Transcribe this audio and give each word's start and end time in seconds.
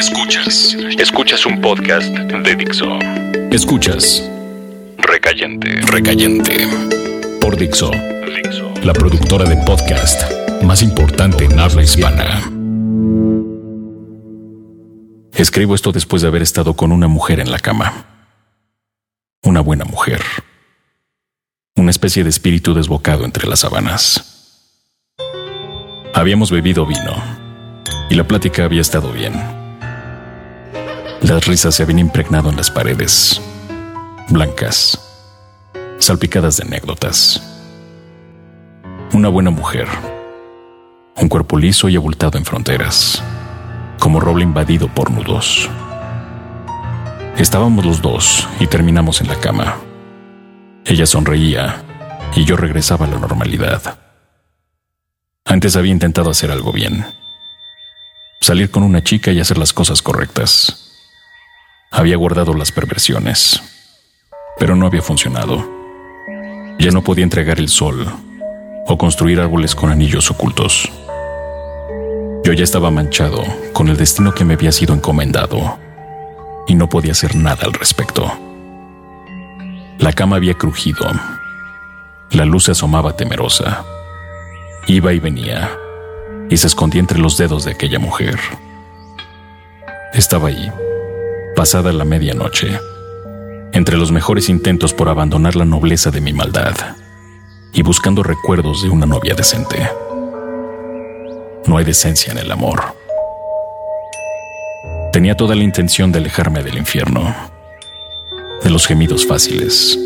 Escuchas. 0.00 0.74
Escuchas 0.98 1.44
un 1.44 1.60
podcast 1.60 2.08
de 2.08 2.56
Dixo. 2.56 2.98
Escuchas 3.50 4.26
Recayente. 4.96 5.78
Recayente 5.82 6.66
por 7.38 7.54
Dixo, 7.54 7.90
Dixo. 7.90 8.72
la 8.82 8.94
productora 8.94 9.44
de 9.44 9.58
podcast 9.58 10.22
más 10.62 10.80
importante 10.80 11.44
en 11.44 11.60
habla 11.60 11.82
hispana. 11.82 12.40
Escribo 15.34 15.74
esto 15.74 15.92
después 15.92 16.22
de 16.22 16.28
haber 16.28 16.40
estado 16.40 16.72
con 16.72 16.92
una 16.92 17.06
mujer 17.06 17.38
en 17.38 17.50
la 17.50 17.58
cama. 17.58 18.06
Una 19.42 19.60
buena 19.60 19.84
mujer. 19.84 20.22
Una 21.76 21.90
especie 21.90 22.24
de 22.24 22.30
espíritu 22.30 22.72
desbocado 22.72 23.26
entre 23.26 23.46
las 23.46 23.60
sábanas. 23.60 25.18
Habíamos 26.14 26.50
bebido 26.50 26.86
vino 26.86 27.22
y 28.08 28.14
la 28.14 28.26
plática 28.26 28.64
había 28.64 28.80
estado 28.80 29.12
bien. 29.12 29.59
Las 31.30 31.46
risas 31.46 31.76
se 31.76 31.84
habían 31.84 32.00
impregnado 32.00 32.50
en 32.50 32.56
las 32.56 32.72
paredes, 32.72 33.40
blancas, 34.30 35.00
salpicadas 36.00 36.56
de 36.56 36.64
anécdotas. 36.64 37.40
Una 39.12 39.28
buena 39.28 39.50
mujer, 39.50 39.86
un 41.14 41.28
cuerpo 41.28 41.56
liso 41.56 41.88
y 41.88 41.94
abultado 41.94 42.36
en 42.36 42.44
fronteras, 42.44 43.22
como 44.00 44.18
roble 44.18 44.42
invadido 44.42 44.92
por 44.92 45.12
nudos. 45.12 45.70
Estábamos 47.36 47.86
los 47.86 48.02
dos 48.02 48.48
y 48.58 48.66
terminamos 48.66 49.20
en 49.20 49.28
la 49.28 49.38
cama. 49.38 49.76
Ella 50.84 51.06
sonreía 51.06 51.84
y 52.34 52.44
yo 52.44 52.56
regresaba 52.56 53.06
a 53.06 53.08
la 53.08 53.20
normalidad. 53.20 54.00
Antes 55.44 55.76
había 55.76 55.92
intentado 55.92 56.28
hacer 56.28 56.50
algo 56.50 56.72
bien. 56.72 57.06
Salir 58.40 58.72
con 58.72 58.82
una 58.82 59.04
chica 59.04 59.30
y 59.30 59.38
hacer 59.38 59.58
las 59.58 59.72
cosas 59.72 60.02
correctas. 60.02 60.88
Había 61.92 62.16
guardado 62.16 62.54
las 62.54 62.70
perversiones, 62.70 63.60
pero 64.58 64.76
no 64.76 64.86
había 64.86 65.02
funcionado. 65.02 65.68
Ya 66.78 66.92
no 66.92 67.02
podía 67.02 67.24
entregar 67.24 67.58
el 67.58 67.68
sol 67.68 68.06
o 68.86 68.96
construir 68.96 69.40
árboles 69.40 69.74
con 69.74 69.90
anillos 69.90 70.30
ocultos. 70.30 70.88
Yo 72.44 72.52
ya 72.52 72.62
estaba 72.62 72.92
manchado 72.92 73.42
con 73.72 73.88
el 73.88 73.96
destino 73.96 74.32
que 74.32 74.44
me 74.44 74.54
había 74.54 74.70
sido 74.70 74.94
encomendado 74.94 75.78
y 76.68 76.76
no 76.76 76.88
podía 76.88 77.10
hacer 77.10 77.34
nada 77.34 77.64
al 77.64 77.72
respecto. 77.72 78.30
La 79.98 80.12
cama 80.12 80.36
había 80.36 80.54
crujido. 80.54 81.10
La 82.30 82.44
luz 82.44 82.64
se 82.64 82.70
asomaba 82.70 83.16
temerosa. 83.16 83.84
Iba 84.86 85.12
y 85.12 85.18
venía 85.18 85.76
y 86.48 86.56
se 86.56 86.68
escondía 86.68 87.00
entre 87.00 87.18
los 87.18 87.36
dedos 87.36 87.64
de 87.64 87.72
aquella 87.72 87.98
mujer. 87.98 88.38
Estaba 90.14 90.48
ahí, 90.48 90.70
pasada 91.60 91.92
la 91.92 92.06
medianoche, 92.06 92.80
entre 93.72 93.98
los 93.98 94.10
mejores 94.10 94.48
intentos 94.48 94.94
por 94.94 95.10
abandonar 95.10 95.56
la 95.56 95.66
nobleza 95.66 96.10
de 96.10 96.22
mi 96.22 96.32
maldad 96.32 96.74
y 97.74 97.82
buscando 97.82 98.22
recuerdos 98.22 98.82
de 98.82 98.88
una 98.88 99.04
novia 99.04 99.34
decente. 99.34 99.76
No 101.66 101.76
hay 101.76 101.84
decencia 101.84 102.32
en 102.32 102.38
el 102.38 102.50
amor. 102.50 102.80
Tenía 105.12 105.36
toda 105.36 105.54
la 105.54 105.62
intención 105.62 106.10
de 106.12 106.20
alejarme 106.20 106.62
del 106.62 106.78
infierno, 106.78 107.36
de 108.64 108.70
los 108.70 108.86
gemidos 108.86 109.26
fáciles, 109.26 109.98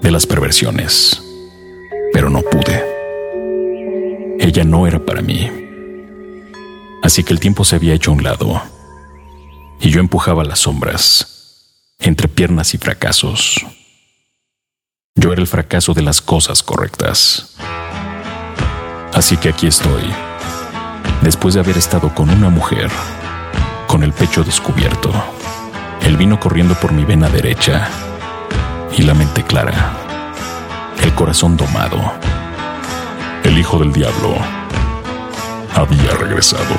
de 0.00 0.10
las 0.12 0.24
perversiones, 0.24 1.20
pero 2.12 2.30
no 2.30 2.42
pude. 2.42 2.84
Ella 4.38 4.62
no 4.62 4.86
era 4.86 5.00
para 5.00 5.20
mí. 5.20 5.50
Así 7.02 7.24
que 7.24 7.32
el 7.32 7.40
tiempo 7.40 7.64
se 7.64 7.74
había 7.74 7.94
hecho 7.94 8.12
a 8.12 8.14
un 8.14 8.22
lado 8.22 8.62
y 9.80 9.90
yo 9.90 10.00
empujaba 10.00 10.44
las 10.44 10.60
sombras 10.60 11.26
entre 11.98 12.28
piernas 12.28 12.74
y 12.74 12.78
fracasos. 12.78 13.66
Yo 15.14 15.32
era 15.32 15.40
el 15.40 15.46
fracaso 15.46 15.94
de 15.94 16.02
las 16.02 16.20
cosas 16.20 16.62
correctas. 16.62 17.56
Así 19.12 19.36
que 19.36 19.48
aquí 19.48 19.66
estoy, 19.66 20.02
después 21.22 21.54
de 21.54 21.60
haber 21.60 21.76
estado 21.76 22.14
con 22.14 22.30
una 22.30 22.48
mujer, 22.48 22.90
con 23.86 24.02
el 24.02 24.12
pecho 24.12 24.44
descubierto, 24.44 25.12
el 26.02 26.16
vino 26.16 26.38
corriendo 26.38 26.74
por 26.74 26.92
mi 26.92 27.04
vena 27.04 27.28
derecha 27.28 27.88
y 28.96 29.02
la 29.02 29.14
mente 29.14 29.42
clara, 29.42 29.92
el 31.02 31.14
corazón 31.14 31.56
domado. 31.56 32.00
El 33.42 33.58
hijo 33.58 33.78
del 33.78 33.92
diablo 33.92 34.36
había 35.74 36.12
regresado. 36.12 36.76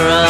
mirror 0.00 0.29